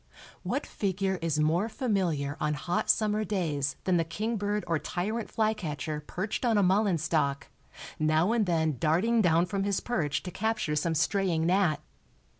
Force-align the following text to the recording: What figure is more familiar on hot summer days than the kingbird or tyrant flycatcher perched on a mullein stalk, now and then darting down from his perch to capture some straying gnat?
What 0.41 0.65
figure 0.65 1.19
is 1.21 1.39
more 1.39 1.69
familiar 1.69 2.35
on 2.39 2.55
hot 2.55 2.89
summer 2.89 3.23
days 3.23 3.75
than 3.83 3.97
the 3.97 4.03
kingbird 4.03 4.63
or 4.65 4.79
tyrant 4.79 5.29
flycatcher 5.29 5.99
perched 6.07 6.43
on 6.43 6.57
a 6.57 6.63
mullein 6.63 6.97
stalk, 6.97 7.49
now 7.99 8.31
and 8.31 8.47
then 8.47 8.77
darting 8.79 9.21
down 9.21 9.45
from 9.45 9.63
his 9.63 9.79
perch 9.79 10.23
to 10.23 10.31
capture 10.31 10.75
some 10.75 10.95
straying 10.95 11.45
gnat? 11.45 11.81